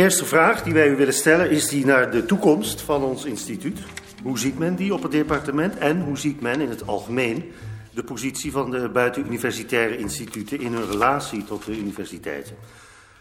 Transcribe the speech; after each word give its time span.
De 0.00 0.06
eerste 0.06 0.24
vraag 0.24 0.62
die 0.62 0.72
wij 0.72 0.88
u 0.88 0.96
willen 0.96 1.14
stellen 1.14 1.50
is 1.50 1.68
die 1.68 1.84
naar 1.84 2.10
de 2.10 2.24
toekomst 2.24 2.80
van 2.80 3.02
ons 3.02 3.24
instituut. 3.24 3.78
Hoe 4.22 4.38
ziet 4.38 4.58
men 4.58 4.76
die 4.76 4.94
op 4.94 5.02
het 5.02 5.12
departement 5.12 5.76
en 5.76 6.00
hoe 6.00 6.18
ziet 6.18 6.40
men 6.40 6.60
in 6.60 6.68
het 6.68 6.86
algemeen 6.86 7.52
de 7.94 8.04
positie 8.04 8.52
van 8.52 8.70
de 8.70 8.88
buitenuniversitaire 8.88 9.98
instituten 9.98 10.60
in 10.60 10.72
hun 10.72 10.90
relatie 10.90 11.44
tot 11.44 11.64
de 11.64 11.78
universiteiten? 11.78 12.56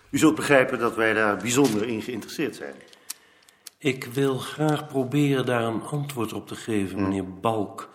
U 0.10 0.18
zult 0.18 0.36
begrijpen 0.36 0.80
dat 0.80 0.96
wij 0.96 1.14
daar 1.14 1.38
bijzonder 1.38 1.88
in 1.88 2.02
geïnteresseerd 2.02 2.56
zijn. 2.56 2.74
Ik 3.78 4.06
wil 4.06 4.38
graag 4.38 4.88
proberen 4.88 5.46
daar 5.46 5.64
een 5.64 5.82
antwoord 5.82 6.34
op 6.34 6.48
te 6.48 6.56
geven, 6.56 7.02
meneer 7.02 7.30
Balk. 7.30 7.90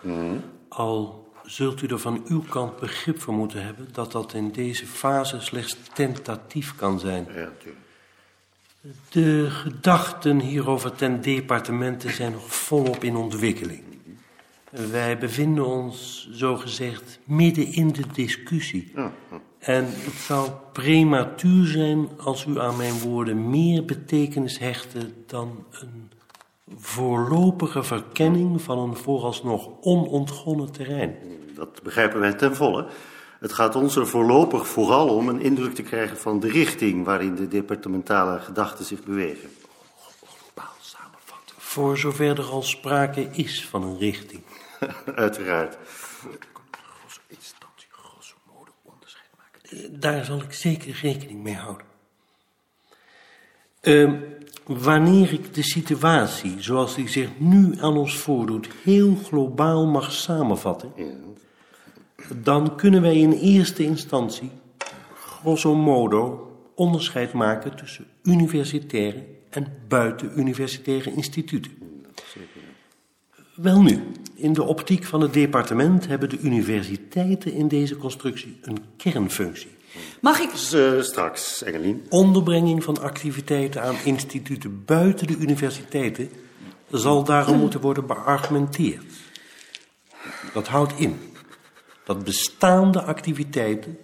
Al 0.69 1.29
zult 1.43 1.83
u 1.83 1.87
er 1.87 1.99
van 1.99 2.25
uw 2.27 2.43
kant 2.49 2.81
begrip 2.81 3.21
voor 3.21 3.35
moeten 3.35 3.65
hebben 3.65 3.89
dat 3.93 4.13
dat 4.13 4.33
in 4.35 4.53
deze 4.53 4.87
fase 4.87 5.41
slechts 5.41 5.77
tentatief 5.93 6.77
kan 6.77 7.01
zijn. 7.01 7.27
Ja, 7.35 7.35
natuurlijk. 7.35 7.83
De 9.09 9.51
gedachten 9.51 10.41
hierover 10.41 10.93
ten 10.93 11.21
departementen 11.21 12.13
zijn 12.13 12.33
nog 12.33 12.55
volop 12.55 13.05
in 13.05 13.17
ontwikkeling. 13.17 13.83
Wij 14.71 15.19
bevinden 15.19 15.67
ons, 15.67 16.29
zogezegd, 16.33 17.19
midden 17.25 17.73
in 17.73 17.89
de 17.93 18.03
discussie. 18.13 18.93
En 19.59 19.85
het 19.85 20.15
zou 20.15 20.51
prematuur 20.73 21.67
zijn 21.67 22.09
als 22.19 22.45
u 22.45 22.61
aan 22.61 22.77
mijn 22.77 22.99
woorden 22.99 23.51
meer 23.51 23.85
betekenis 23.85 24.59
hechtte 24.59 25.11
dan 25.27 25.65
een 25.71 26.11
voorlopige 26.77 27.83
verkenning 27.83 28.63
van 28.63 28.79
een 28.79 28.97
vooralsnog 28.97 29.69
onontgonnen 29.81 30.73
terrein. 30.73 31.15
Dat 31.55 31.83
begrijpen 31.83 32.21
wij 32.21 32.33
ten 32.33 32.57
volle. 32.57 32.87
Het 33.45 33.53
gaat 33.53 33.77
ons 33.77 33.97
er 33.97 34.07
voorlopig 34.07 34.67
vooral 34.67 35.09
om 35.09 35.29
een 35.29 35.41
indruk 35.41 35.75
te 35.75 35.83
krijgen 35.83 36.17
van 36.17 36.41
de 36.41 36.49
richting 36.49 37.05
waarin 37.05 37.35
de 37.35 37.49
departementale 37.49 38.41
gedachten 38.41 38.85
zich 38.85 39.03
bewegen. 39.03 39.51
Voor 41.59 41.99
zover 41.99 42.39
er 42.39 42.45
al 42.45 42.63
sprake 42.63 43.29
is 43.33 43.67
van 43.67 43.83
een 43.83 43.99
richting. 43.99 44.43
Uiteraard. 45.15 45.77
Daar 49.91 50.25
zal 50.25 50.41
ik 50.41 50.53
zeker 50.53 50.99
rekening 51.03 51.43
mee 51.43 51.57
houden. 51.57 51.87
Ehm, 53.81 54.21
wanneer 54.67 55.33
ik 55.33 55.55
de 55.55 55.63
situatie 55.63 56.63
zoals 56.63 56.95
die 56.95 57.09
zich 57.09 57.29
nu 57.39 57.75
aan 57.81 57.97
ons 57.97 58.17
voordoet 58.17 58.69
heel 58.83 59.17
globaal 59.25 59.87
mag 59.87 60.13
samenvatten, 60.13 60.93
dan 62.43 62.77
kunnen 62.77 63.03
wij 63.03 63.17
in 63.17 63.33
eerste 63.33 63.83
instantie, 63.83 64.51
grosso 65.15 65.75
modo, 65.75 66.51
onderscheid 66.75 67.33
maken 67.33 67.77
tussen 67.77 68.07
universitaire 68.23 69.25
en 69.51 69.67
buitenuniversitaire 69.89 71.15
instituten. 71.15 71.73
Welnu, 73.55 74.03
in 74.35 74.53
de 74.53 74.63
optiek 74.63 75.05
van 75.05 75.21
het 75.21 75.33
departement 75.33 76.07
hebben 76.07 76.29
de 76.29 76.39
universiteiten 76.39 77.53
in 77.53 77.69
deze 77.69 77.97
constructie 77.97 78.59
een 78.63 78.79
kernfunctie. 78.97 79.71
Mag 80.21 80.41
ik... 80.41 80.51
Eh, 80.51 81.03
straks, 81.03 81.63
Engelien. 81.63 82.07
Onderbrenging 82.09 82.85
van 82.85 83.01
activiteiten 83.01 83.83
aan 83.83 83.97
instituten 84.05 84.85
buiten 84.85 85.27
de 85.27 85.37
universiteiten 85.37 86.29
zal 86.91 87.25
daarom 87.25 87.59
moeten 87.59 87.81
worden 87.81 88.07
beargumenteerd. 88.07 89.05
Dat 90.53 90.69
houdt 90.69 90.93
in 90.97 91.19
dat 92.05 92.25
bestaande 92.25 93.03
activiteiten 93.03 93.99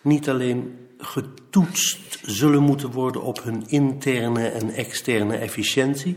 niet 0.00 0.28
alleen 0.28 0.78
getoetst 0.98 2.18
zullen 2.22 2.62
moeten 2.62 2.90
worden 2.90 3.22
op 3.22 3.42
hun 3.42 3.64
interne 3.66 4.48
en 4.48 4.70
externe 4.70 5.36
efficiëntie, 5.36 6.16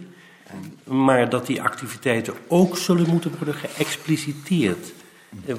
maar 0.83 1.29
dat 1.29 1.45
die 1.45 1.61
activiteiten 1.61 2.33
ook 2.47 2.77
zullen 2.77 3.09
moeten 3.09 3.31
worden 3.37 3.55
geëxpliciteerd, 3.55 4.93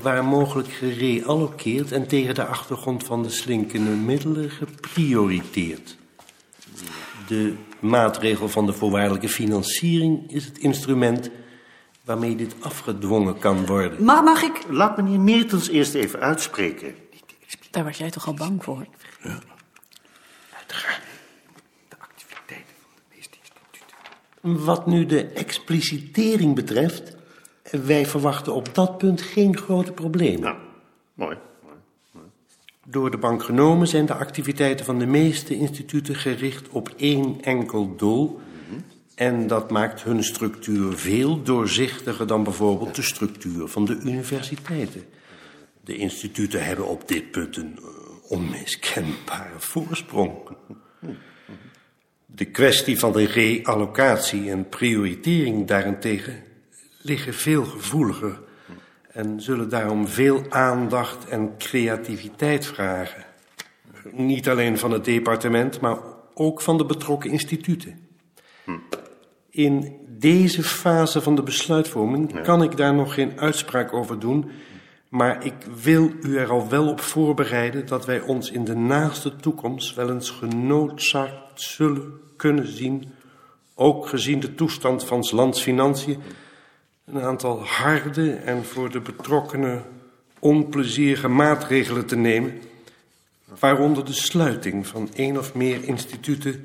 waar 0.02 0.24
mogelijk 0.24 0.68
gereallokeerd 0.68 1.92
en 1.92 2.06
tegen 2.06 2.34
de 2.34 2.44
achtergrond 2.44 3.04
van 3.04 3.22
de 3.22 3.30
slinkende 3.30 3.90
middelen 3.90 4.50
geprioriteerd. 4.50 5.96
De 7.26 7.54
maatregel 7.80 8.48
van 8.48 8.66
de 8.66 8.72
voorwaardelijke 8.72 9.28
financiering 9.28 10.32
is 10.32 10.44
het 10.44 10.58
instrument 10.58 11.30
waarmee 12.10 12.36
dit 12.36 12.54
afgedwongen 12.60 13.38
kan 13.38 13.66
worden. 13.66 14.04
Mag, 14.04 14.22
mag 14.22 14.42
ik... 14.42 14.64
Laat 14.68 14.96
meneer 14.96 15.20
Meertens 15.20 15.68
eerst 15.68 15.94
even 15.94 16.20
uitspreken. 16.20 16.94
Daar 17.70 17.84
was 17.84 17.98
jij 17.98 18.10
toch 18.10 18.26
al 18.26 18.34
bang 18.34 18.64
voor? 18.64 18.86
Wat 24.40 24.86
nu 24.86 25.06
de 25.06 25.24
explicitering 25.24 26.54
betreft, 26.54 27.16
wij 27.70 28.06
verwachten 28.06 28.54
op 28.54 28.74
dat 28.74 28.98
punt 28.98 29.22
geen 29.22 29.56
grote 29.56 29.92
problemen. 29.92 30.40
Nou, 30.40 30.56
mooi. 31.14 31.36
Door 32.86 33.10
de 33.10 33.18
bank 33.18 33.42
genomen 33.42 33.88
zijn 33.88 34.06
de 34.06 34.14
activiteiten 34.14 34.84
van 34.84 34.98
de 34.98 35.06
meeste 35.06 35.54
instituten 35.54 36.14
gericht 36.14 36.68
op 36.68 36.88
één 36.96 37.42
enkel 37.42 37.96
doel. 37.96 38.40
En 39.20 39.46
dat 39.46 39.70
maakt 39.70 40.02
hun 40.02 40.24
structuur 40.24 40.98
veel 40.98 41.42
doorzichtiger 41.42 42.26
dan 42.26 42.42
bijvoorbeeld 42.42 42.94
de 42.94 43.02
structuur 43.02 43.68
van 43.68 43.84
de 43.84 43.98
universiteiten. 44.04 45.04
De 45.84 45.96
instituten 45.96 46.64
hebben 46.64 46.86
op 46.86 47.08
dit 47.08 47.30
punt 47.30 47.56
een 47.56 47.78
eh, 47.78 48.30
onmiskenbare 48.30 49.58
voorsprong. 49.58 50.32
De 52.26 52.44
kwestie 52.44 52.98
van 52.98 53.12
de 53.12 53.24
reallocatie 53.24 54.50
en 54.50 54.68
prioritering 54.68 55.66
daarentegen 55.66 56.42
liggen 57.02 57.34
veel 57.34 57.64
gevoeliger 57.64 58.40
en 59.12 59.40
zullen 59.40 59.68
daarom 59.68 60.08
veel 60.08 60.44
aandacht 60.48 61.28
en 61.28 61.56
creativiteit 61.58 62.66
vragen. 62.66 63.24
Niet 64.12 64.48
alleen 64.48 64.78
van 64.78 64.90
het 64.90 65.04
departement, 65.04 65.80
maar 65.80 65.98
ook 66.34 66.60
van 66.60 66.78
de 66.78 66.84
betrokken 66.84 67.30
instituten. 67.30 68.08
In 69.50 69.96
deze 70.08 70.62
fase 70.62 71.20
van 71.20 71.34
de 71.34 71.42
besluitvorming 71.42 72.42
kan 72.42 72.62
ik 72.62 72.76
daar 72.76 72.94
nog 72.94 73.14
geen 73.14 73.40
uitspraak 73.40 73.92
over 73.92 74.18
doen, 74.18 74.50
maar 75.08 75.44
ik 75.44 75.54
wil 75.82 76.10
u 76.22 76.36
er 76.36 76.50
al 76.50 76.68
wel 76.68 76.88
op 76.88 77.00
voorbereiden 77.00 77.86
dat 77.86 78.06
wij 78.06 78.20
ons 78.20 78.50
in 78.50 78.64
de 78.64 78.76
naaste 78.76 79.36
toekomst 79.36 79.94
wel 79.94 80.10
eens 80.10 80.30
genoodzaakt 80.30 81.60
zullen 81.60 82.12
kunnen 82.36 82.66
zien, 82.66 83.12
ook 83.74 84.08
gezien 84.08 84.40
de 84.40 84.54
toestand 84.54 85.04
van 85.04 85.24
's 85.24 85.30
lands 85.30 85.62
financiën, 85.62 86.18
een 87.04 87.20
aantal 87.20 87.64
harde 87.64 88.32
en 88.32 88.64
voor 88.64 88.90
de 88.90 89.00
betrokkenen 89.00 89.84
onplezierige 90.38 91.28
maatregelen 91.28 92.06
te 92.06 92.16
nemen, 92.16 92.60
waaronder 93.58 94.04
de 94.04 94.12
sluiting 94.12 94.86
van 94.86 95.08
één 95.14 95.38
of 95.38 95.54
meer 95.54 95.84
instituten 95.84 96.64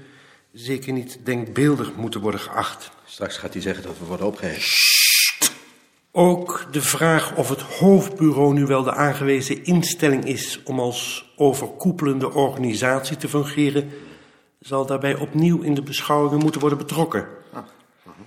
zeker 0.55 0.93
niet 0.93 1.19
denkbeeldig 1.23 1.95
moeten 1.95 2.21
worden 2.21 2.39
geacht. 2.39 2.91
Straks 3.05 3.37
gaat 3.37 3.53
hij 3.53 3.61
zeggen 3.61 3.83
dat 3.83 3.99
we 3.99 4.05
worden 4.05 4.25
opgeheven. 4.25 4.71
Ook 6.11 6.67
de 6.71 6.81
vraag 6.81 7.35
of 7.35 7.49
het 7.49 7.61
hoofdbureau 7.61 8.53
nu 8.53 8.65
wel 8.65 8.83
de 8.83 8.93
aangewezen 8.93 9.63
instelling 9.63 10.25
is 10.25 10.59
om 10.63 10.79
als 10.79 11.31
overkoepelende 11.35 12.31
organisatie 12.33 13.17
te 13.17 13.29
fungeren, 13.29 13.89
zal 14.59 14.85
daarbij 14.85 15.15
opnieuw 15.15 15.61
in 15.61 15.73
de 15.73 15.81
beschouwingen 15.81 16.39
moeten 16.39 16.61
worden 16.61 16.77
betrokken. 16.77 17.27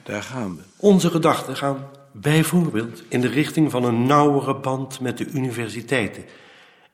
Daar 0.03 0.23
gaan 0.23 0.57
we. 0.57 0.63
Onze 0.77 1.11
gedachten 1.11 1.57
gaan 1.57 1.87
bijvoorbeeld 2.13 3.03
in 3.09 3.21
de 3.21 3.29
richting 3.29 3.71
van 3.71 3.85
een 3.85 4.07
nauwere 4.07 4.55
band 4.55 5.01
met 5.01 5.19
de 5.19 5.27
universiteiten. 5.27 6.25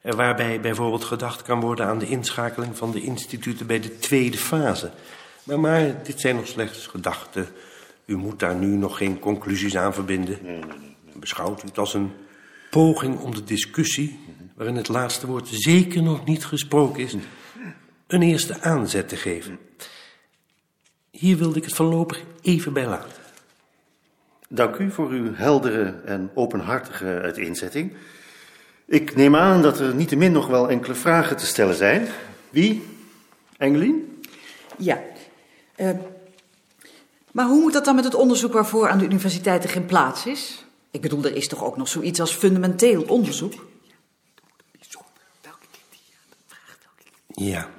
eh, 0.00 0.12
Waarbij 0.12 0.60
bijvoorbeeld 0.60 1.04
gedacht 1.04 1.42
kan 1.42 1.60
worden 1.60 1.86
aan 1.86 1.98
de 1.98 2.08
inschakeling 2.08 2.76
van 2.76 2.90
de 2.90 3.00
instituten 3.00 3.66
bij 3.66 3.80
de 3.80 3.98
tweede 3.98 4.38
fase. 4.38 4.90
Maar, 5.44 5.60
maar 5.60 6.02
dit 6.02 6.20
zijn 6.20 6.36
nog 6.36 6.46
slechts 6.46 6.86
gedachten. 6.86 7.46
U 8.04 8.16
moet 8.16 8.38
daar 8.38 8.54
nu 8.54 8.66
nog 8.66 8.96
geen 8.96 9.18
conclusies 9.18 9.76
aan 9.76 9.94
verbinden. 9.94 10.38
Beschouwt 11.14 11.62
u 11.62 11.66
het 11.66 11.78
als 11.78 11.94
een 11.94 12.12
poging 12.70 13.18
om 13.18 13.34
de 13.34 13.44
discussie, 13.44 14.18
waarin 14.54 14.76
het 14.76 14.88
laatste 14.88 15.26
woord 15.26 15.48
zeker 15.50 16.02
nog 16.02 16.24
niet 16.24 16.44
gesproken 16.44 17.02
is, 17.02 17.16
een 18.06 18.22
eerste 18.22 18.60
aanzet 18.60 19.08
te 19.08 19.16
geven. 19.16 19.58
Hier 21.10 21.36
wilde 21.36 21.58
ik 21.58 21.64
het 21.64 21.74
voorlopig 21.74 22.22
even 22.42 22.72
bij 22.72 22.86
laten. 22.86 23.22
Dank 24.48 24.76
u 24.76 24.90
voor 24.90 25.08
uw 25.08 25.34
heldere 25.34 26.00
en 26.04 26.30
openhartige 26.34 27.04
uiteenzetting. 27.22 27.92
Ik 28.86 29.16
neem 29.16 29.36
aan 29.36 29.62
dat 29.62 29.80
er 29.80 29.94
niettemin 29.94 30.32
nog 30.32 30.46
wel 30.46 30.70
enkele 30.70 30.94
vragen 30.94 31.36
te 31.36 31.46
stellen 31.46 31.74
zijn. 31.74 32.06
Wie? 32.50 32.82
Engelien? 33.56 34.22
Ja. 34.78 35.02
Eh, 35.76 35.90
maar 37.32 37.46
hoe 37.46 37.60
moet 37.60 37.72
dat 37.72 37.84
dan 37.84 37.94
met 37.94 38.04
het 38.04 38.14
onderzoek 38.14 38.52
waarvoor 38.52 38.88
aan 38.88 38.98
de 38.98 39.04
universiteiten 39.04 39.70
geen 39.70 39.86
plaats 39.86 40.26
is? 40.26 40.64
Ik 40.90 41.00
bedoel, 41.00 41.24
er 41.24 41.36
is 41.36 41.48
toch 41.48 41.64
ook 41.64 41.76
nog 41.76 41.88
zoiets 41.88 42.20
als 42.20 42.34
fundamenteel 42.34 43.02
onderzoek? 43.02 43.66
Ja. 47.34 47.70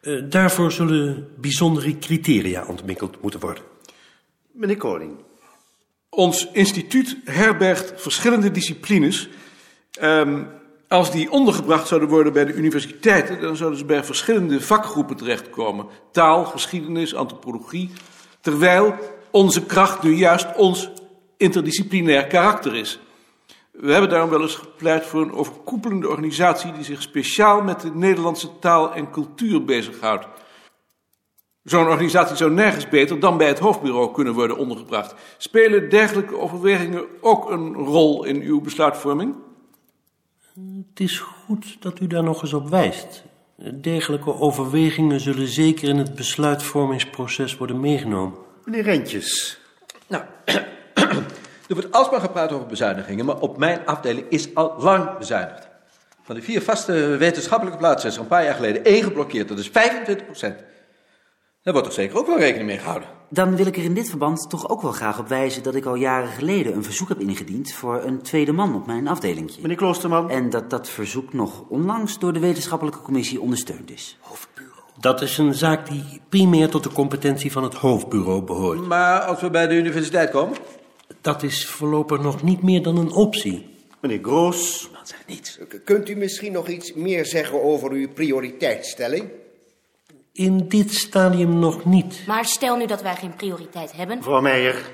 Eh, 0.00 0.22
daarvoor 0.28 0.72
zullen 0.72 1.28
bijzondere 1.36 1.98
criteria 1.98 2.64
ontwikkeld 2.66 3.22
moeten 3.22 3.40
worden. 3.40 3.62
Meneer 4.52 4.76
Koning. 4.76 5.16
Ons 6.08 6.48
instituut 6.52 7.16
herbergt 7.24 7.92
verschillende 7.96 8.50
disciplines. 8.50 9.28
Ehm, 9.90 10.44
als 10.88 11.10
die 11.10 11.30
ondergebracht 11.30 11.88
zouden 11.88 12.08
worden 12.08 12.32
bij 12.32 12.44
de 12.44 12.52
universiteiten, 12.52 13.40
dan 13.40 13.56
zouden 13.56 13.78
ze 13.78 13.84
bij 13.84 14.04
verschillende 14.04 14.60
vakgroepen 14.60 15.16
terechtkomen. 15.16 15.86
Taal, 16.12 16.44
geschiedenis, 16.44 17.14
antropologie. 17.14 17.90
Terwijl 18.40 18.94
onze 19.30 19.66
kracht 19.66 20.02
nu 20.02 20.14
juist 20.14 20.56
ons 20.56 20.90
interdisciplinair 21.36 22.26
karakter 22.26 22.74
is. 22.74 23.00
We 23.70 23.92
hebben 23.92 24.10
daarom 24.10 24.30
wel 24.30 24.42
eens 24.42 24.54
gepleit 24.54 25.06
voor 25.06 25.22
een 25.22 25.32
overkoepelende 25.32 26.08
organisatie 26.08 26.72
die 26.72 26.84
zich 26.84 27.02
speciaal 27.02 27.62
met 27.62 27.80
de 27.80 27.94
Nederlandse 27.94 28.58
taal 28.58 28.94
en 28.94 29.10
cultuur 29.10 29.64
bezighoudt. 29.64 30.26
Zo'n 31.64 31.86
organisatie 31.86 32.36
zou 32.36 32.50
nergens 32.50 32.88
beter 32.88 33.20
dan 33.20 33.36
bij 33.36 33.48
het 33.48 33.58
hoofdbureau 33.58 34.12
kunnen 34.12 34.34
worden 34.34 34.56
ondergebracht. 34.56 35.14
Spelen 35.38 35.90
dergelijke 35.90 36.38
overwegingen 36.38 37.04
ook 37.20 37.50
een 37.50 37.74
rol 37.74 38.24
in 38.24 38.42
uw 38.42 38.60
besluitvorming? 38.60 39.34
Het 40.88 41.00
is 41.00 41.18
goed 41.18 41.82
dat 41.82 42.00
u 42.00 42.06
daar 42.06 42.22
nog 42.22 42.42
eens 42.42 42.52
op 42.52 42.68
wijst. 42.68 43.24
Dergelijke 43.80 44.34
overwegingen 44.34 45.20
zullen 45.20 45.48
zeker 45.48 45.88
in 45.88 45.96
het 45.96 46.14
besluitvormingsproces 46.14 47.56
worden 47.56 47.80
meegenomen. 47.80 48.38
Meneer 48.64 48.82
Rentjes. 48.82 49.60
Nou, 50.06 50.22
er 51.68 51.74
wordt 51.74 51.92
alsmaar 51.92 52.20
gepraat 52.20 52.52
over 52.52 52.66
bezuinigingen, 52.66 53.24
maar 53.24 53.38
op 53.40 53.58
mijn 53.58 53.86
afdeling 53.86 54.26
is 54.28 54.54
al 54.54 54.74
lang 54.78 55.18
bezuinigd. 55.18 55.68
Van 56.22 56.34
de 56.34 56.42
vier 56.42 56.62
vaste 56.62 56.92
wetenschappelijke 56.92 57.78
plaatsen 57.78 58.08
is 58.08 58.14
er 58.14 58.20
een 58.20 58.28
paar 58.28 58.44
jaar 58.44 58.54
geleden 58.54 58.84
één 58.84 59.02
geblokkeerd. 59.02 59.48
Dat 59.48 59.58
is 59.58 59.68
25 59.68 60.24
procent. 60.26 60.58
Daar 61.68 61.76
wordt 61.76 61.92
toch 61.92 62.02
zeker 62.02 62.18
ook 62.18 62.26
wel 62.26 62.38
rekening 62.38 62.66
mee 62.66 62.78
gehouden? 62.78 63.08
Dan 63.30 63.56
wil 63.56 63.66
ik 63.66 63.76
er 63.76 63.84
in 63.84 63.94
dit 63.94 64.08
verband 64.08 64.50
toch 64.50 64.68
ook 64.68 64.82
wel 64.82 64.92
graag 64.92 65.18
op 65.18 65.28
wijzen 65.28 65.62
dat 65.62 65.74
ik 65.74 65.84
al 65.84 65.94
jaren 65.94 66.28
geleden 66.28 66.74
een 66.74 66.84
verzoek 66.84 67.08
heb 67.08 67.20
ingediend 67.20 67.72
voor 67.72 68.02
een 68.04 68.22
tweede 68.22 68.52
man 68.52 68.74
op 68.74 68.86
mijn 68.86 69.08
afdelingje. 69.08 69.60
Meneer 69.62 69.76
Kloosterman. 69.76 70.30
En 70.30 70.50
dat 70.50 70.70
dat 70.70 70.88
verzoek 70.88 71.32
nog 71.32 71.64
onlangs 71.68 72.18
door 72.18 72.32
de 72.32 72.38
wetenschappelijke 72.38 73.00
commissie 73.00 73.40
ondersteund 73.40 73.90
is. 73.90 74.18
Dat 75.00 75.22
is 75.22 75.38
een 75.38 75.54
zaak 75.54 75.88
die 75.88 76.20
primair 76.28 76.68
tot 76.68 76.82
de 76.82 76.92
competentie 76.92 77.52
van 77.52 77.62
het 77.62 77.74
hoofdbureau 77.74 78.42
behoort. 78.42 78.86
Maar 78.86 79.20
als 79.20 79.40
we 79.40 79.50
bij 79.50 79.66
de 79.66 79.74
universiteit 79.74 80.30
komen? 80.30 80.56
Dat 81.20 81.42
is 81.42 81.66
voorlopig 81.66 82.20
nog 82.20 82.42
niet 82.42 82.62
meer 82.62 82.82
dan 82.82 82.96
een 82.96 83.10
optie. 83.10 83.66
Meneer 84.00 84.22
Groos. 84.22 84.88
Dat 84.92 85.08
zegt 85.08 85.26
niets. 85.26 85.58
Kunt 85.84 86.08
u 86.08 86.16
misschien 86.16 86.52
nog 86.52 86.68
iets 86.68 86.92
meer 86.92 87.26
zeggen 87.26 87.62
over 87.62 87.90
uw 87.90 88.08
prioriteitsstelling? 88.08 89.37
In 90.38 90.68
dit 90.68 90.94
stadium 90.94 91.58
nog 91.58 91.84
niet. 91.84 92.26
Maar 92.26 92.44
stel 92.44 92.76
nu 92.76 92.86
dat 92.86 93.02
wij 93.02 93.16
geen 93.16 93.34
prioriteit 93.34 93.92
hebben. 93.92 94.16
Mevrouw 94.16 94.40
Meijer. 94.40 94.90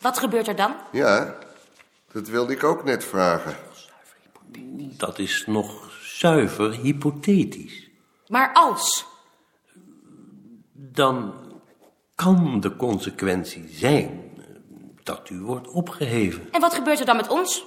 Wat 0.00 0.18
gebeurt 0.18 0.48
er 0.48 0.56
dan? 0.56 0.74
Ja, 0.92 1.34
dat 2.12 2.28
wilde 2.28 2.52
ik 2.52 2.64
ook 2.64 2.84
net 2.84 3.04
vragen. 3.04 3.56
Dat 4.78 5.18
is 5.18 5.44
nog 5.46 5.92
zuiver 6.02 6.72
hypothetisch. 6.72 7.88
Maar 8.26 8.50
als. 8.52 9.06
Dan 10.72 11.34
kan 12.14 12.60
de 12.60 12.76
consequentie 12.76 13.68
zijn 13.68 14.30
dat 15.02 15.30
u 15.30 15.40
wordt 15.40 15.68
opgeheven. 15.68 16.48
En 16.50 16.60
wat 16.60 16.74
gebeurt 16.74 17.00
er 17.00 17.06
dan 17.06 17.16
met 17.16 17.28
ons? 17.28 17.66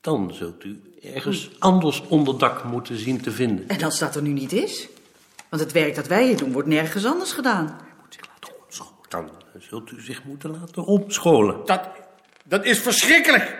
Dan 0.00 0.34
zult 0.34 0.64
u 0.64 0.80
ergens 1.02 1.50
anders 1.58 2.02
onderdak 2.08 2.64
moeten 2.64 2.96
zien 2.96 3.20
te 3.20 3.32
vinden. 3.32 3.68
En 3.68 3.82
als 3.82 3.98
dat 3.98 4.16
er 4.16 4.22
nu 4.22 4.30
niet 4.30 4.52
is? 4.52 4.88
Want 5.48 5.62
het 5.62 5.72
werk 5.72 5.94
dat 5.94 6.06
wij 6.06 6.24
hier 6.24 6.36
doen 6.36 6.52
wordt 6.52 6.68
nergens 6.68 7.06
anders 7.06 7.32
gedaan. 7.32 7.78
Dan 9.08 9.30
zult 9.58 9.90
u 9.90 10.00
zich 10.00 10.24
moeten 10.24 10.50
laten 10.60 10.84
omscholen. 10.84 11.66
Dat, 11.66 11.88
dat 12.44 12.64
is 12.64 12.78
verschrikkelijk. 12.78 13.58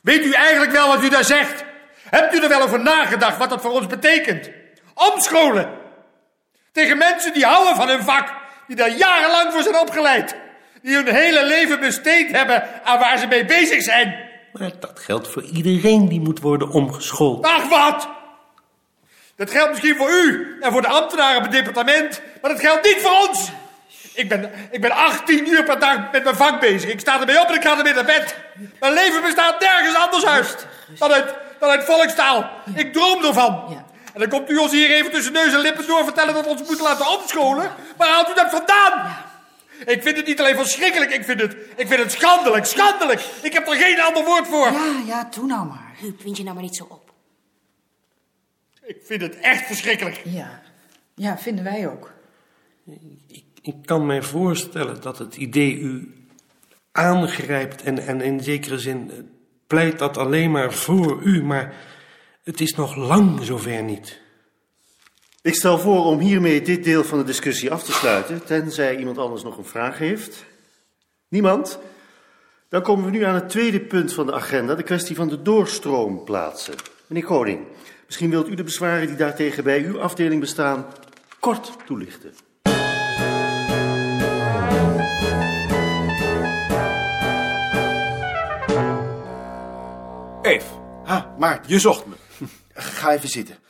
Weet 0.00 0.24
u 0.24 0.32
eigenlijk 0.32 0.72
wel 0.72 0.88
wat 0.88 1.04
u 1.04 1.08
daar 1.08 1.24
zegt? 1.24 1.64
Hebt 2.02 2.34
u 2.34 2.38
er 2.38 2.48
wel 2.48 2.62
over 2.62 2.82
nagedacht 2.82 3.38
wat 3.38 3.50
dat 3.50 3.60
voor 3.60 3.70
ons 3.70 3.86
betekent? 3.86 4.50
Omscholen. 4.94 5.70
Tegen 6.72 6.98
mensen 6.98 7.32
die 7.32 7.44
houden 7.44 7.76
van 7.76 7.88
hun 7.88 8.02
vak. 8.02 8.34
Die 8.66 8.76
daar 8.76 8.96
jarenlang 8.96 9.52
voor 9.52 9.62
zijn 9.62 9.78
opgeleid. 9.78 10.36
Die 10.82 10.94
hun 10.94 11.14
hele 11.14 11.46
leven 11.46 11.80
besteed 11.80 12.30
hebben 12.30 12.84
aan 12.84 12.98
waar 12.98 13.18
ze 13.18 13.26
mee 13.26 13.44
bezig 13.44 13.82
zijn. 13.82 14.30
Maar 14.52 14.70
dat 14.80 15.00
geldt 15.00 15.28
voor 15.28 15.42
iedereen 15.42 16.08
die 16.08 16.20
moet 16.20 16.40
worden 16.40 16.70
omgeschoold. 16.70 17.46
Ach 17.46 17.68
wat! 17.68 18.08
Dat 19.36 19.50
geldt 19.50 19.70
misschien 19.70 19.96
voor 19.96 20.10
u 20.10 20.56
en 20.60 20.72
voor 20.72 20.82
de 20.82 20.88
ambtenaren 20.88 21.36
op 21.36 21.42
het 21.42 21.52
departement, 21.52 22.22
maar 22.42 22.50
dat 22.50 22.60
geldt 22.60 22.84
niet 22.84 22.98
voor 23.02 23.28
ons. 23.28 23.50
Ik 24.14 24.28
ben, 24.28 24.50
ik 24.70 24.80
ben 24.80 24.90
18 24.90 25.48
uur 25.48 25.64
per 25.64 25.78
dag 25.78 26.12
met 26.12 26.24
mijn 26.24 26.36
vak 26.36 26.60
bezig. 26.60 26.90
Ik 26.90 27.00
sta 27.00 27.20
ermee 27.20 27.40
op 27.40 27.48
en 27.48 27.54
ik 27.54 27.62
ga 27.62 27.78
ermee 27.78 27.94
naar 27.94 28.04
bed. 28.04 28.36
Mijn 28.80 28.92
leven 28.92 29.22
bestaat 29.22 29.60
nergens 29.60 29.96
anders 29.96 30.26
uit 30.26 30.66
dan 30.98 31.12
uit, 31.12 31.34
dan 31.58 31.70
uit 31.70 31.84
volkstaal. 31.84 32.50
Ik 32.74 32.92
droom 32.92 33.24
ervan. 33.24 33.64
Ja. 33.68 33.84
En 34.14 34.20
dan 34.20 34.28
komt 34.28 34.50
u 34.50 34.56
ons 34.56 34.72
hier 34.72 34.90
even 34.90 35.10
tussen 35.10 35.32
neus 35.32 35.52
en 35.52 35.60
lippen 35.60 35.86
door 35.86 36.04
vertellen 36.04 36.34
dat 36.34 36.44
we 36.44 36.50
ons 36.50 36.62
moeten 36.62 36.84
laten 36.84 37.18
omscholen. 37.18 37.70
Waar 37.96 38.08
haalt 38.08 38.30
u 38.30 38.34
dat 38.34 38.50
vandaan? 38.50 39.16
Ik 39.86 40.02
vind 40.02 40.16
het 40.16 40.26
niet 40.26 40.40
alleen 40.40 40.56
verschrikkelijk, 40.56 41.12
ik 41.12 41.24
vind 41.24 41.40
het, 41.40 41.56
ik 41.76 41.88
vind 41.88 42.02
het 42.02 42.12
schandelijk, 42.12 42.64
schandelijk. 42.64 43.20
Ik 43.42 43.52
heb 43.52 43.68
er 43.68 43.74
geen 43.74 44.00
ander 44.00 44.24
woord 44.24 44.46
voor. 44.46 44.72
Ja, 44.72 45.02
ja, 45.06 45.28
doe 45.34 45.46
nou 45.46 45.66
maar. 45.66 45.94
Huub, 45.98 46.22
wind 46.22 46.36
je 46.36 46.42
nou 46.42 46.54
maar 46.54 46.64
niet 46.64 46.76
zo 46.76 46.86
op. 46.88 47.12
Ik 48.82 48.98
vind 49.04 49.20
het 49.20 49.38
echt 49.38 49.66
verschrikkelijk. 49.66 50.20
Ja, 50.24 50.62
ja, 51.14 51.38
vinden 51.38 51.64
wij 51.64 51.88
ook. 51.88 52.12
Ik, 53.26 53.44
ik 53.62 53.74
kan 53.84 54.06
mij 54.06 54.22
voorstellen 54.22 55.00
dat 55.00 55.18
het 55.18 55.36
idee 55.36 55.78
u 55.78 56.14
aangrijpt 56.92 57.82
en, 57.82 57.98
en 57.98 58.20
in 58.20 58.40
zekere 58.40 58.78
zin 58.78 59.10
eh, 59.10 59.16
pleit 59.66 59.98
dat 59.98 60.16
alleen 60.16 60.50
maar 60.50 60.72
voor 60.72 61.22
u, 61.22 61.42
maar 61.42 61.74
het 62.42 62.60
is 62.60 62.74
nog 62.74 62.96
lang 62.96 63.44
zover 63.44 63.82
niet. 63.82 64.21
Ik 65.42 65.54
stel 65.54 65.78
voor 65.78 66.04
om 66.04 66.18
hiermee 66.18 66.62
dit 66.62 66.84
deel 66.84 67.04
van 67.04 67.18
de 67.18 67.24
discussie 67.24 67.70
af 67.70 67.82
te 67.82 67.92
sluiten, 67.92 68.44
tenzij 68.44 68.96
iemand 68.96 69.18
anders 69.18 69.42
nog 69.42 69.58
een 69.58 69.64
vraag 69.64 69.98
heeft. 69.98 70.44
Niemand? 71.28 71.78
Dan 72.68 72.82
komen 72.82 73.04
we 73.04 73.10
nu 73.10 73.22
aan 73.22 73.34
het 73.34 73.48
tweede 73.48 73.80
punt 73.80 74.12
van 74.12 74.26
de 74.26 74.32
agenda, 74.32 74.74
de 74.74 74.82
kwestie 74.82 75.16
van 75.16 75.28
de 75.28 75.42
doorstroomplaatsen. 75.42 76.74
Meneer 77.06 77.24
Koning, 77.24 77.66
misschien 78.06 78.30
wilt 78.30 78.48
u 78.48 78.54
de 78.54 78.62
bezwaren 78.62 79.06
die 79.06 79.16
daartegen 79.16 79.64
bij 79.64 79.84
uw 79.84 80.00
afdeling 80.00 80.40
bestaan 80.40 80.86
kort 81.40 81.72
toelichten. 81.86 82.34
Eve, 90.42 90.66
Ha, 91.04 91.34
Maarten, 91.38 91.72
je 91.72 91.78
zocht 91.78 92.06
me. 92.06 92.14
ga 92.74 93.12
even 93.12 93.28
zitten. 93.28 93.61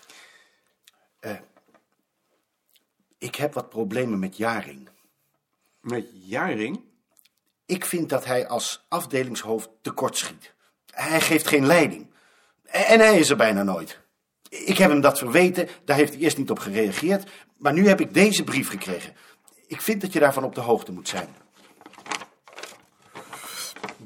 Ik 3.23 3.35
heb 3.35 3.55
wat 3.55 3.69
problemen 3.69 4.19
met 4.19 4.37
Jaring. 4.37 4.89
Met 5.81 6.07
Jaring? 6.13 6.81
Ik 7.67 7.85
vind 7.85 8.09
dat 8.09 8.25
hij 8.25 8.49
als 8.49 8.87
afdelingshoofd 8.89 9.71
tekortschiet. 9.81 10.55
Hij 10.91 11.21
geeft 11.21 11.47
geen 11.47 11.67
leiding. 11.67 12.11
En 12.63 13.01
hij 13.01 13.19
is 13.19 13.31
er 13.31 13.37
bijna 13.37 13.63
nooit. 13.63 14.01
Ik 14.49 14.79
heb 14.79 14.91
hem 14.91 15.01
dat 15.01 15.19
verweten, 15.19 15.69
daar 15.85 15.97
heeft 15.97 16.13
hij 16.13 16.23
eerst 16.23 16.39
niet 16.39 16.51
op 16.51 16.59
gereageerd. 16.59 17.31
Maar 17.57 17.73
nu 17.73 17.89
heb 17.89 18.01
ik 18.01 18.15
deze 18.15 18.45
brief 18.45 18.69
gekregen. 18.69 19.15
Ik 19.67 19.81
vind 19.81 20.01
dat 20.01 20.13
je 20.13 20.21
daarvan 20.21 20.45
op 20.45 20.55
de 20.55 20.61
hoogte 20.61 20.93
moet 20.93 21.09
zijn. 21.09 21.29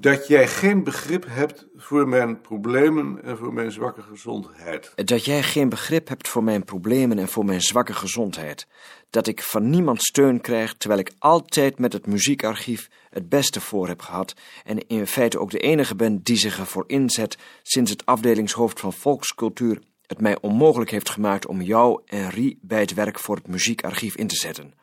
Dat 0.00 0.26
jij 0.28 0.48
geen 0.48 0.84
begrip 0.84 1.24
hebt 1.28 1.66
voor 1.76 2.08
mijn 2.08 2.40
problemen 2.40 3.22
en 3.22 3.36
voor 3.36 3.52
mijn 3.52 3.72
zwakke 3.72 4.02
gezondheid. 4.02 4.92
Dat 4.94 5.24
jij 5.24 5.42
geen 5.42 5.68
begrip 5.68 6.08
hebt 6.08 6.28
voor 6.28 6.44
mijn 6.44 6.64
problemen 6.64 7.18
en 7.18 7.28
voor 7.28 7.44
mijn 7.44 7.60
zwakke 7.60 7.92
gezondheid. 7.92 8.66
Dat 9.10 9.26
ik 9.26 9.42
van 9.42 9.70
niemand 9.70 10.02
steun 10.02 10.40
krijg, 10.40 10.74
terwijl 10.74 11.00
ik 11.00 11.12
altijd 11.18 11.78
met 11.78 11.92
het 11.92 12.06
muziekarchief 12.06 12.88
het 13.10 13.28
beste 13.28 13.60
voor 13.60 13.88
heb 13.88 14.00
gehad. 14.00 14.34
En 14.64 14.86
in 14.86 15.06
feite 15.06 15.38
ook 15.38 15.50
de 15.50 15.58
enige 15.58 15.94
ben 15.94 16.22
die 16.22 16.36
zich 16.36 16.58
ervoor 16.58 16.84
inzet 16.86 17.38
sinds 17.62 17.90
het 17.90 18.06
afdelingshoofd 18.06 18.80
van 18.80 18.92
volkscultuur 18.92 19.78
het 20.06 20.20
mij 20.20 20.38
onmogelijk 20.40 20.90
heeft 20.90 21.10
gemaakt 21.10 21.46
om 21.46 21.62
jou 21.62 22.00
en 22.06 22.30
Rie 22.30 22.58
bij 22.62 22.80
het 22.80 22.94
werk 22.94 23.18
voor 23.18 23.36
het 23.36 23.46
muziekarchief 23.46 24.16
in 24.16 24.26
te 24.26 24.36
zetten. 24.36 24.74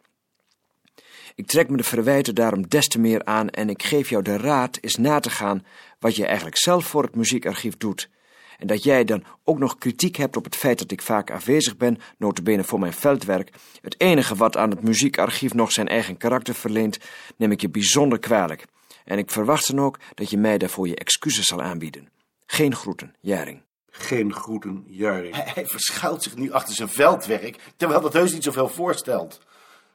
Ik 1.36 1.48
trek 1.48 1.70
me 1.70 1.78
de 1.78 1.84
verwijten 1.84 2.36
daarom 2.36 2.68
des 2.68 2.88
te 2.88 3.00
meer 3.00 3.24
aan 3.26 3.50
en 3.50 3.70
ik 3.70 3.84
geef 3.84 4.10
jou 4.10 4.24
de 4.24 4.38
raad 4.38 4.78
eens 4.82 4.96
na 4.96 5.20
te 5.20 5.30
gaan 5.30 5.66
wat 6.00 6.16
je 6.16 6.26
eigenlijk 6.26 6.58
zelf 6.58 6.86
voor 6.86 7.04
het 7.04 7.16
muziekarchief 7.16 7.78
doet. 7.78 8.10
En 8.58 8.68
dat 8.68 8.84
jij 8.84 9.04
dan 9.04 9.24
ook 9.44 9.60
nog 9.60 9.78
kritiek 9.78 10.16
hebt 10.16 10.38
op 10.38 10.44
het 10.44 10.56
feit 10.56 10.80
dat 10.80 10.92
ik 10.92 11.02
vaak 11.02 11.32
afwezig 11.32 11.78
ben, 11.78 11.98
notabene 12.18 12.64
voor 12.64 12.80
mijn 12.80 12.94
veldwerk. 12.94 13.50
Het 13.82 14.02
enige 14.02 14.36
wat 14.36 14.58
aan 14.58 14.70
het 14.70 14.84
muziekarchief 14.84 15.54
nog 15.54 15.72
zijn 15.72 15.88
eigen 15.88 16.18
karakter 16.18 16.56
verleent, 16.56 16.98
neem 17.38 17.52
ik 17.52 17.62
je 17.62 17.70
bijzonder 17.70 18.20
kwalijk. 18.20 18.66
En 19.06 19.18
ik 19.18 19.32
verwacht 19.32 19.68
dan 19.68 19.86
ook 19.86 20.00
dat 20.14 20.30
je 20.30 20.38
mij 20.38 20.58
daarvoor 20.58 20.88
je 20.88 20.96
excuses 20.96 21.46
zal 21.46 21.62
aanbieden. 21.62 22.10
Geen 22.46 22.76
groeten, 22.76 23.16
Jaring. 23.20 23.62
Geen 23.90 24.34
groeten, 24.34 24.84
Jaring. 24.88 25.36
Hij, 25.36 25.52
hij 25.54 25.66
verschuilt 25.66 26.24
zich 26.24 26.36
nu 26.36 26.52
achter 26.52 26.76
zijn 26.76 26.90
veldwerk, 26.90 27.60
terwijl 27.76 28.02
dat 28.02 28.14
heus 28.14 28.34
niet 28.34 28.44
zoveel 28.44 28.70
voorstelt. 28.70 29.40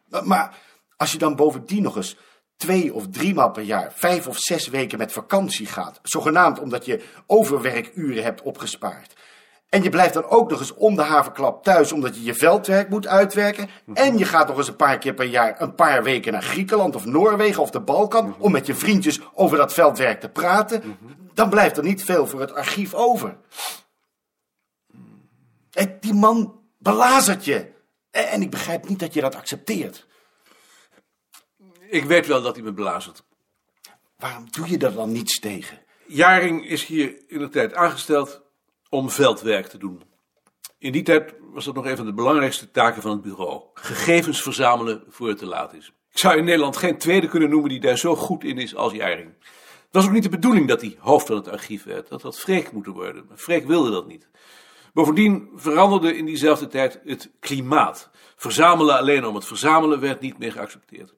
Maar, 0.08 0.26
maar 0.26 0.58
als 0.98 1.12
je 1.12 1.18
dan 1.18 1.36
bovendien 1.36 1.82
nog 1.82 1.96
eens 1.96 2.16
twee 2.56 2.94
of 2.94 3.08
drie 3.10 3.34
maal 3.34 3.50
per 3.50 3.62
jaar, 3.62 3.92
vijf 3.94 4.26
of 4.26 4.38
zes 4.38 4.68
weken 4.68 4.98
met 4.98 5.12
vakantie 5.12 5.66
gaat, 5.66 6.00
zogenaamd 6.02 6.60
omdat 6.60 6.84
je 6.84 7.04
overwerkuren 7.26 8.22
hebt 8.22 8.42
opgespaard. 8.42 9.14
En 9.68 9.82
je 9.82 9.88
blijft 9.88 10.14
dan 10.14 10.24
ook 10.24 10.50
nog 10.50 10.60
eens 10.60 10.74
om 10.74 10.94
de 10.94 11.02
haverklap 11.02 11.64
thuis 11.64 11.92
omdat 11.92 12.14
je 12.14 12.22
je 12.22 12.34
veldwerk 12.34 12.88
moet 12.88 13.06
uitwerken. 13.06 13.68
En 13.94 14.18
je 14.18 14.24
gaat 14.24 14.48
nog 14.48 14.56
eens 14.56 14.68
een 14.68 14.76
paar 14.76 14.98
keer 14.98 15.14
per 15.14 15.26
jaar 15.26 15.60
een 15.60 15.74
paar 15.74 16.02
weken 16.02 16.32
naar 16.32 16.42
Griekenland 16.42 16.94
of 16.94 17.04
Noorwegen 17.04 17.62
of 17.62 17.70
de 17.70 17.80
Balkan 17.80 18.36
om 18.38 18.52
met 18.52 18.66
je 18.66 18.74
vriendjes 18.74 19.20
over 19.34 19.56
dat 19.56 19.72
veldwerk 19.72 20.20
te 20.20 20.28
praten. 20.28 20.98
Dan 21.34 21.50
blijft 21.50 21.76
er 21.76 21.82
niet 21.82 22.04
veel 22.04 22.26
voor 22.26 22.40
het 22.40 22.54
archief 22.54 22.94
over. 22.94 23.36
Die 26.00 26.14
man 26.14 26.60
belazert 26.78 27.44
je. 27.44 27.72
En 28.10 28.42
ik 28.42 28.50
begrijp 28.50 28.88
niet 28.88 28.98
dat 28.98 29.14
je 29.14 29.20
dat 29.20 29.34
accepteert. 29.34 30.06
Ik 31.88 32.04
weet 32.04 32.26
wel 32.26 32.42
dat 32.42 32.54
hij 32.54 32.64
me 32.64 32.72
belazert. 32.72 33.24
Waarom 34.16 34.46
doe 34.50 34.68
je 34.68 34.78
er 34.78 34.94
dan 34.94 35.12
niets 35.12 35.40
tegen? 35.40 35.82
Jaring 36.06 36.66
is 36.66 36.84
hier 36.84 37.22
in 37.26 37.38
de 37.38 37.48
tijd 37.48 37.74
aangesteld 37.74 38.42
om 38.88 39.10
veldwerk 39.10 39.66
te 39.66 39.78
doen. 39.78 40.02
In 40.78 40.92
die 40.92 41.02
tijd 41.02 41.34
was 41.52 41.64
dat 41.64 41.74
nog 41.74 41.86
een 41.86 41.96
van 41.96 42.06
de 42.06 42.12
belangrijkste 42.12 42.70
taken 42.70 43.02
van 43.02 43.10
het 43.10 43.22
bureau. 43.22 43.62
Gegevens 43.74 44.42
verzamelen 44.42 45.04
voor 45.08 45.28
het 45.28 45.38
te 45.38 45.46
laat 45.46 45.74
is. 45.74 45.92
Ik 46.10 46.18
zou 46.18 46.38
in 46.38 46.44
Nederland 46.44 46.76
geen 46.76 46.98
tweede 46.98 47.28
kunnen 47.28 47.50
noemen 47.50 47.70
die 47.70 47.80
daar 47.80 47.98
zo 47.98 48.16
goed 48.16 48.44
in 48.44 48.58
is 48.58 48.74
als 48.74 48.92
Jaring. 48.92 49.34
Het 49.40 49.96
was 49.96 50.06
ook 50.06 50.12
niet 50.12 50.22
de 50.22 50.28
bedoeling 50.28 50.68
dat 50.68 50.80
hij 50.80 50.96
hoofd 50.98 51.26
van 51.26 51.36
het 51.36 51.48
archief 51.48 51.84
werd. 51.84 52.08
Dat 52.08 52.22
had 52.22 52.38
Freek 52.38 52.72
moeten 52.72 52.92
worden. 52.92 53.24
Maar 53.28 53.36
Freek 53.36 53.66
wilde 53.66 53.90
dat 53.90 54.06
niet. 54.06 54.28
Bovendien 54.92 55.50
veranderde 55.54 56.16
in 56.16 56.24
diezelfde 56.24 56.66
tijd 56.66 57.00
het 57.04 57.30
klimaat. 57.40 58.10
Verzamelen 58.36 58.98
alleen 58.98 59.26
om 59.26 59.34
het 59.34 59.44
verzamelen 59.44 60.00
werd 60.00 60.20
niet 60.20 60.38
meer 60.38 60.52
geaccepteerd. 60.52 61.14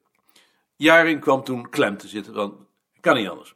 Jaring 0.81 1.19
kwam 1.19 1.43
toen 1.43 1.69
klem 1.69 1.97
te 1.97 2.07
zitten, 2.07 2.33
want 2.33 2.53
kan 2.99 3.15
niet 3.15 3.29
anders. 3.29 3.55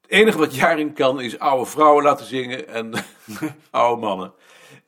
Het 0.00 0.10
enige 0.10 0.38
wat 0.38 0.54
Jaring 0.54 0.94
kan 0.94 1.20
is 1.20 1.38
oude 1.38 1.70
vrouwen 1.70 2.04
laten 2.04 2.26
zingen 2.26 2.68
en 2.68 2.92
oude 3.70 4.00
mannen. 4.00 4.34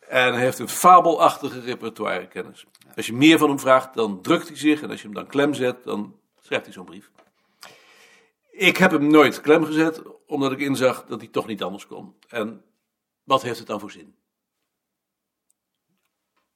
En 0.00 0.32
hij 0.32 0.42
heeft 0.42 0.58
een 0.58 0.68
fabelachtige 0.68 1.60
repertoirekennis. 1.60 2.66
Als 2.96 3.06
je 3.06 3.12
meer 3.12 3.38
van 3.38 3.48
hem 3.48 3.58
vraagt, 3.58 3.94
dan 3.94 4.22
drukt 4.22 4.48
hij 4.48 4.56
zich. 4.56 4.82
En 4.82 4.90
als 4.90 5.00
je 5.00 5.06
hem 5.06 5.14
dan 5.14 5.26
klem 5.26 5.54
zet, 5.54 5.84
dan 5.84 6.20
schrijft 6.40 6.64
hij 6.64 6.74
zo'n 6.74 6.84
brief. 6.84 7.10
Ik 8.50 8.76
heb 8.76 8.90
hem 8.90 9.06
nooit 9.06 9.40
klem 9.40 9.64
gezet, 9.64 10.02
omdat 10.26 10.52
ik 10.52 10.58
inzag 10.58 11.04
dat 11.04 11.20
hij 11.20 11.28
toch 11.28 11.46
niet 11.46 11.62
anders 11.62 11.86
kon. 11.86 12.14
En 12.28 12.64
wat 13.24 13.42
heeft 13.42 13.58
het 13.58 13.66
dan 13.66 13.80
voor 13.80 13.90
zin? 13.90 14.16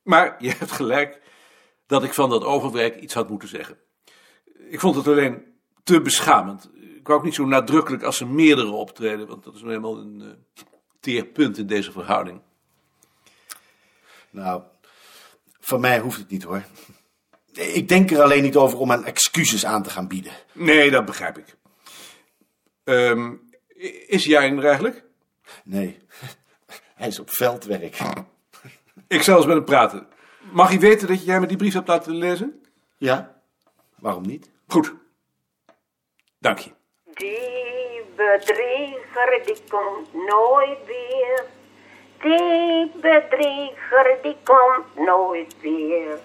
Maar 0.02 0.36
je 0.38 0.50
hebt 0.50 0.72
gelijk 0.72 1.20
dat 1.86 2.04
ik 2.04 2.14
van 2.14 2.30
dat 2.30 2.44
overwerk 2.44 3.00
iets 3.00 3.14
had 3.14 3.28
moeten 3.28 3.48
zeggen. 3.48 3.78
Ik 4.72 4.80
vond 4.80 4.96
het 4.96 5.08
alleen 5.08 5.54
te 5.82 6.00
beschamend. 6.00 6.70
Ik 6.74 7.06
wou 7.06 7.18
ook 7.18 7.24
niet 7.24 7.34
zo 7.34 7.44
nadrukkelijk 7.44 8.02
als 8.02 8.16
ze 8.16 8.26
meerdere 8.26 8.70
optreden, 8.70 9.26
want 9.26 9.44
dat 9.44 9.54
is 9.54 9.60
nou 9.60 9.72
helemaal 9.72 9.98
een 9.98 10.20
uh, 10.20 10.60
teerpunt 11.00 11.58
in 11.58 11.66
deze 11.66 11.92
verhouding. 11.92 12.40
Nou, 14.30 14.62
van 15.60 15.80
mij 15.80 15.98
hoeft 15.98 16.18
het 16.18 16.30
niet 16.30 16.42
hoor. 16.42 16.64
Ik 17.52 17.88
denk 17.88 18.10
er 18.10 18.22
alleen 18.22 18.42
niet 18.42 18.56
over 18.56 18.78
om 18.78 18.92
aan 18.92 19.04
excuses 19.04 19.64
aan 19.64 19.82
te 19.82 19.90
gaan 19.90 20.08
bieden. 20.08 20.32
Nee, 20.52 20.90
dat 20.90 21.04
begrijp 21.04 21.38
ik. 21.38 21.56
Um, 22.84 23.50
is 24.06 24.24
jij 24.24 24.50
er 24.50 24.64
eigenlijk? 24.64 25.04
Nee, 25.64 25.98
hij 26.94 27.08
is 27.08 27.18
op 27.18 27.30
veldwerk. 27.30 27.98
Ik 29.08 29.22
zal 29.22 29.36
eens 29.36 29.46
met 29.46 29.56
hem 29.56 29.64
praten. 29.64 30.06
Mag 30.52 30.68
hij 30.68 30.80
weten 30.80 31.08
dat 31.08 31.24
jij 31.24 31.40
me 31.40 31.46
die 31.46 31.56
brief 31.56 31.72
hebt 31.72 31.88
laten 31.88 32.14
lezen? 32.14 32.62
Ja, 32.96 33.40
waarom 33.98 34.26
niet? 34.26 34.50
Goed. 34.72 34.92
Dank 36.38 36.58
je. 36.58 36.70
Die 37.04 38.04
bedrieger 38.16 39.42
die 39.44 39.62
komt 39.68 40.14
nooit 40.14 40.78
weer. 40.86 41.44
Die 42.22 42.90
bedrieger 43.00 44.18
die 44.22 44.36
komt 44.42 45.06
nooit 45.06 45.54
weer. 45.60 46.18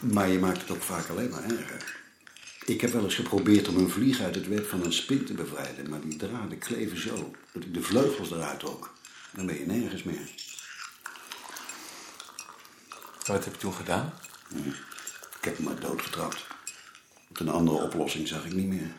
Maar 0.00 0.28
je 0.28 0.38
maakt 0.38 0.60
het 0.60 0.70
ook 0.70 0.82
vaak 0.82 1.08
alleen 1.08 1.30
maar 1.30 1.44
erger. 1.44 2.00
Ik 2.64 2.80
heb 2.80 2.90
wel 2.90 3.04
eens 3.04 3.14
geprobeerd 3.14 3.68
om 3.68 3.76
een 3.76 3.90
vlieg 3.90 4.20
uit 4.20 4.34
het 4.34 4.48
web 4.48 4.66
van 4.66 4.84
een 4.84 4.92
spin 4.92 5.24
te 5.24 5.34
bevrijden, 5.34 5.90
maar 5.90 6.00
die 6.00 6.16
draden 6.16 6.58
kleven 6.58 7.00
zo 7.00 7.30
dat 7.52 7.62
ik 7.62 7.74
de 7.74 7.82
vleugels 7.82 8.30
eruit 8.30 8.60
trok. 8.60 8.92
Dan 9.32 9.46
ben 9.46 9.58
je 9.58 9.66
nergens 9.66 10.02
meer. 10.02 10.30
Wat 13.26 13.44
heb 13.44 13.54
je 13.54 13.60
toen 13.60 13.74
gedaan? 13.74 14.12
Ik 15.38 15.44
heb 15.44 15.56
hem 15.56 15.64
maar 15.64 15.80
doodgetrapt. 15.80 16.46
Want 17.32 17.48
een 17.48 17.54
andere 17.54 17.82
oplossing 17.82 18.28
zag 18.28 18.44
ik 18.44 18.52
niet 18.52 18.66
meer. 18.66 18.92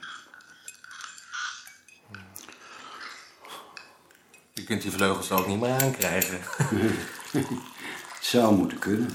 Je 4.54 4.64
kunt 4.64 4.82
die 4.82 4.92
vleugels 4.92 5.30
er 5.30 5.38
ook 5.38 5.48
niet 5.48 5.60
meer 5.60 5.82
aankrijgen. 5.82 6.40
Het 7.32 7.48
zou 8.32 8.56
moeten 8.56 8.80
kunnen. 8.80 9.10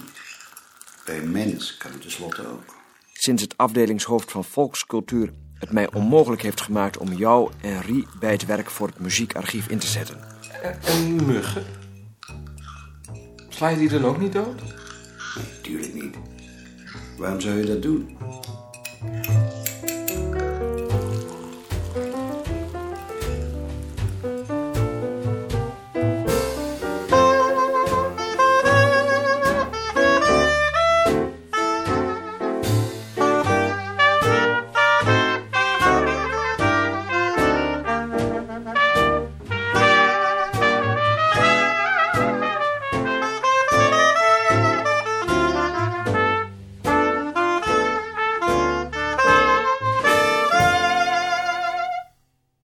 Bij 1.05 1.19
een 1.19 1.31
mens 1.31 1.77
kan 1.77 1.93
het 1.93 2.01
tenslotte 2.01 2.47
ook. 2.47 2.77
Sinds 3.13 3.43
het 3.43 3.57
afdelingshoofd 3.57 4.31
van 4.31 4.45
volkscultuur 4.45 5.33
het 5.55 5.73
mij 5.73 5.93
onmogelijk 5.93 6.43
heeft 6.43 6.61
gemaakt 6.61 6.97
om 6.97 7.13
jou 7.13 7.53
en 7.61 7.83
Rie 7.83 8.07
bij 8.21 8.33
het 8.33 8.47
werk 8.47 8.71
voor 8.71 8.87
het 8.87 8.99
muziekarchief 8.99 9.69
in 9.69 9.79
te 9.79 9.87
zetten. 9.87 10.21
En 10.83 11.27
muggen? 11.27 11.67
Sla 13.49 13.69
je 13.69 13.77
die 13.77 13.89
dan 13.89 14.05
ook 14.05 14.19
niet 14.19 14.33
dood? 14.33 14.63
Nee, 15.37 15.61
tuurlijk 15.63 15.95
niet. 15.95 16.17
Waarom 17.17 17.41
zou 17.41 17.57
je 17.57 17.67
dat 17.67 17.83
doen? 17.83 18.17
Thank 19.01 19.29
you. 19.29 19.58